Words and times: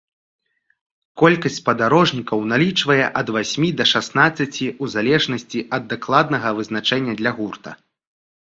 Колькасць 1.21 1.57
спадарожнікаў 1.61 2.39
налічвае 2.53 2.97
ад 3.21 3.27
васьмі 3.35 3.69
да 3.81 3.87
шаснаццаці, 3.91 4.67
у 4.83 4.89
залежнасці 4.95 5.59
ад 5.79 5.83
дакладнага 5.93 6.49
вызначэння 6.63 7.13
для 7.21 7.31
гурта. 7.39 7.69